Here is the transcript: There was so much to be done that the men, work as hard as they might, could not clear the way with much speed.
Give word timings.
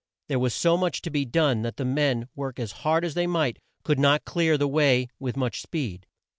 There 0.29 0.39
was 0.39 0.55
so 0.55 0.77
much 0.77 1.03
to 1.03 1.11
be 1.11 1.25
done 1.25 1.61
that 1.61 1.77
the 1.77 1.85
men, 1.85 2.27
work 2.33 2.57
as 2.59 2.71
hard 2.71 3.05
as 3.05 3.13
they 3.13 3.27
might, 3.27 3.59
could 3.83 3.99
not 3.99 4.25
clear 4.25 4.57
the 4.57 4.67
way 4.67 5.09
with 5.19 5.37
much 5.37 5.61
speed. 5.61 6.07